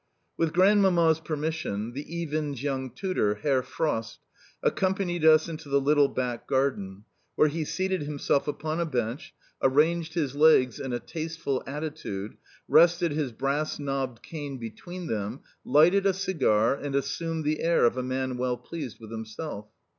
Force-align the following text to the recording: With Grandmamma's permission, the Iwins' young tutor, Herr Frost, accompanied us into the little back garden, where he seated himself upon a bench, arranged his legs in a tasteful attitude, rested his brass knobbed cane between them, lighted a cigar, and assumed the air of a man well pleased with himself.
With 0.35 0.51
Grandmamma's 0.53 1.19
permission, 1.19 1.91
the 1.93 2.01
Iwins' 2.03 2.63
young 2.63 2.89
tutor, 2.89 3.35
Herr 3.35 3.61
Frost, 3.61 4.17
accompanied 4.63 5.23
us 5.23 5.47
into 5.47 5.69
the 5.69 5.79
little 5.79 6.07
back 6.07 6.47
garden, 6.47 7.03
where 7.35 7.49
he 7.49 7.63
seated 7.63 8.01
himself 8.01 8.47
upon 8.47 8.79
a 8.79 8.85
bench, 8.87 9.35
arranged 9.61 10.15
his 10.15 10.35
legs 10.35 10.79
in 10.79 10.91
a 10.91 10.99
tasteful 10.99 11.61
attitude, 11.67 12.35
rested 12.67 13.11
his 13.11 13.31
brass 13.31 13.77
knobbed 13.77 14.23
cane 14.23 14.57
between 14.57 15.05
them, 15.05 15.41
lighted 15.63 16.07
a 16.07 16.13
cigar, 16.13 16.73
and 16.73 16.95
assumed 16.95 17.43
the 17.45 17.59
air 17.61 17.85
of 17.85 17.95
a 17.95 18.01
man 18.01 18.37
well 18.39 18.57
pleased 18.57 18.97
with 18.99 19.11
himself. 19.11 19.67